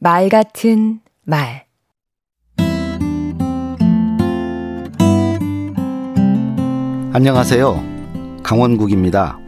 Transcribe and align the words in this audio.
말 0.00 0.28
같은 0.28 1.00
말 1.24 1.66
안녕하세요. 7.12 7.82
강원국입니다. 8.44 9.40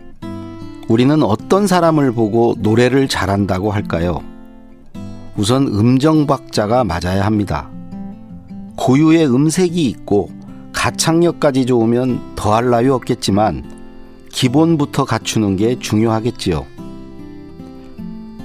우리는 0.88 1.22
어떤 1.22 1.68
사람을 1.68 2.10
보고 2.10 2.56
노래를 2.58 3.06
잘한다고 3.06 3.70
할까요? 3.70 4.24
우선 5.36 5.68
음정 5.68 6.26
박자가 6.26 6.82
맞아야 6.82 7.24
합니다. 7.24 7.70
고유의 8.76 9.32
음색이 9.32 9.86
있고 9.86 10.30
가창력까지 10.72 11.64
좋으면 11.64 12.34
더할 12.34 12.70
나위 12.70 12.88
없겠지만 12.88 13.62
기본부터 14.32 15.04
갖추는 15.04 15.54
게 15.54 15.78
중요하겠지요. 15.78 16.66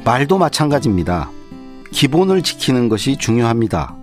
말도 0.04 0.38
마찬가지입니다. 0.38 1.32
기본을 1.96 2.41
지키는 2.41 2.89
것이 2.89 3.16
중요합니다. 3.16 3.95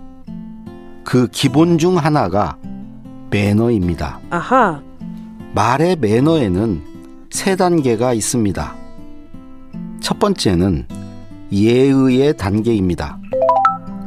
그 1.03 1.27
기본 1.27 1.77
중 1.77 1.97
하나가 1.97 2.57
매너입니다. 3.29 4.19
아하. 4.31 4.81
말의 5.53 5.97
매너에는 5.97 6.81
세 7.29 7.55
단계가 7.55 8.13
있습니다. 8.13 8.75
첫 10.01 10.17
번째는 10.17 10.87
예의의 11.51 12.35
단계입니다. 12.35 13.19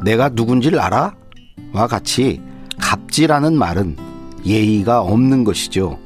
내가 0.03 0.27
누군지를 0.33 0.81
알아? 0.81 1.15
와 1.71 1.87
같이 1.87 2.41
갑질하는 2.81 3.57
말은 3.57 3.95
예의가 4.45 4.99
없는 4.99 5.45
것이죠. 5.45 5.97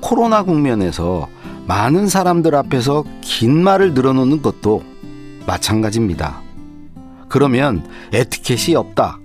코로나 0.00 0.42
국면에서 0.42 1.28
많은 1.66 2.08
사람들 2.08 2.54
앞에서 2.54 3.04
긴 3.20 3.62
말을 3.62 3.92
늘어놓는 3.92 4.40
것도 4.40 4.82
마찬가지입니다. 5.46 6.42
그러면 7.34 7.84
에티켓이 8.12 8.76
없다, 8.76 9.18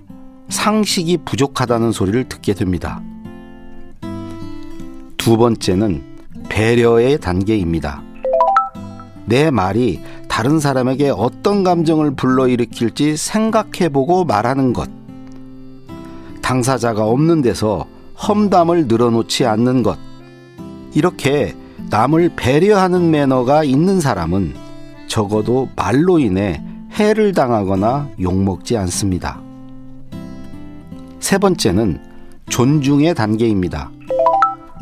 상식이 0.48 1.18
부족하다는 1.18 1.92
소리를 1.92 2.28
듣게 2.28 2.54
됩니다. 2.54 3.00
두 5.16 5.36
번째는 5.36 6.02
배려의 6.48 7.20
단계입니다. 7.20 8.02
내 9.26 9.52
말이 9.52 10.00
다른 10.26 10.58
사람에게 10.58 11.10
어떤 11.10 11.62
감정을 11.62 12.16
불러일으킬지 12.16 13.16
생각해보고 13.16 14.24
말하는 14.24 14.72
것. 14.72 14.90
당사자가 16.42 17.04
없는 17.04 17.42
데서 17.42 17.86
험담을 18.26 18.88
늘어놓지 18.88 19.46
않는 19.46 19.84
것. 19.84 20.00
이렇게 20.94 21.54
남을 21.90 22.32
배려하는 22.34 23.12
매너가 23.12 23.62
있는 23.62 24.00
사람은 24.00 24.56
적어도 25.06 25.68
말로 25.76 26.18
인해 26.18 26.60
해를 26.92 27.32
당하거나 27.32 28.08
욕먹지 28.20 28.76
않습니다. 28.76 29.40
세 31.20 31.38
번째는 31.38 32.00
존중의 32.48 33.14
단계입니다. 33.14 33.90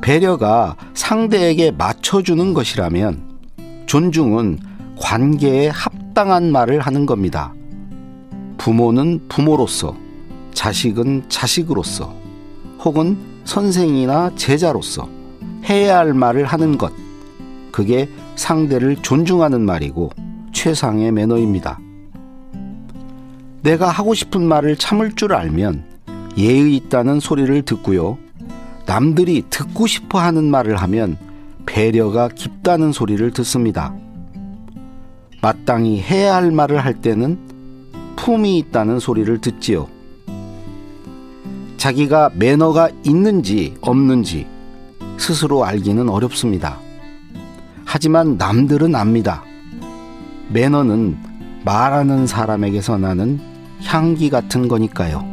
배려가 0.03 0.77
상대에게 0.95 1.70
맞춰주는 1.73 2.55
것이라면 2.55 3.20
존중은 3.86 4.59
관계에 4.98 5.69
합당한 5.69 6.51
말을 6.51 6.81
하는 6.81 7.06
겁니다. 7.06 7.53
부모는 8.56 9.29
부모로서, 9.29 9.97
자식은 10.53 11.25
자식으로서, 11.29 12.14
혹은 12.84 13.17
선생이나 13.45 14.33
제자로서 14.34 15.09
해야 15.69 15.98
할 15.98 16.14
말을 16.14 16.45
하는 16.45 16.79
것. 16.79 16.92
그게 17.70 18.09
상대를 18.36 18.97
존중하는 19.03 19.61
말이고 19.61 20.11
최상의 20.53 21.12
매너입니다. 21.12 21.79
내가 23.62 23.89
하고 23.89 24.14
싶은 24.14 24.47
말을 24.47 24.77
참을 24.77 25.14
줄 25.14 25.34
알면 25.34 25.84
예의 26.37 26.77
있다는 26.77 27.20
소리를 27.20 27.62
듣고요. 27.62 28.19
남들이 28.87 29.45
듣고 29.51 29.87
싶어 29.87 30.19
하는 30.19 30.51
말을 30.51 30.77
하면 30.77 31.19
배려가 31.67 32.29
깊다는 32.29 32.92
소리를 32.92 33.30
듣습니다. 33.33 33.95
마땅히 35.42 36.01
해야 36.01 36.36
할 36.36 36.51
말을 36.51 36.79
할 36.79 36.95
때는 36.95 37.39
품이 38.17 38.58
있다는 38.58 38.98
소리를 38.98 39.41
듣지요. 39.41 39.89
자기가 41.77 42.30
매너가 42.35 42.90
있는지 43.05 43.77
없는지 43.80 44.46
스스로 45.17 45.64
알기는 45.64 46.08
어렵습니다. 46.08 46.79
하지만 47.85 48.36
남들은 48.36 48.95
압니다. 48.95 49.45
매너는 50.51 51.27
말하는 51.64 52.27
사람에게서 52.27 52.98
나는 52.98 53.41
향기 53.85 54.30
같은 54.30 54.69
거니까요. 54.69 55.24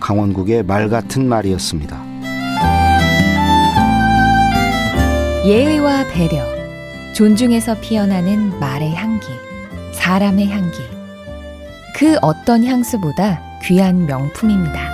강원국의 0.00 0.64
말 0.64 0.88
같은 0.88 1.28
말이었습니다. 1.28 2.10
예의와 5.44 6.04
배려, 6.12 6.44
존중에서 7.14 7.80
피어나는 7.80 8.58
말의 8.60 8.94
향기, 8.94 9.26
사람의 9.94 10.48
향기. 10.48 10.78
그 11.96 12.16
어떤 12.22 12.64
향수보다 12.64 13.40
귀한 13.62 14.06
명품입니다. 14.06 14.89